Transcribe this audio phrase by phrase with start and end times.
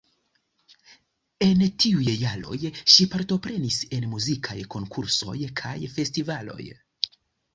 [1.47, 2.57] En tiuj jaroj
[2.95, 6.67] ŝi partoprenis en muzikaj konkursoj kaj festivaloj.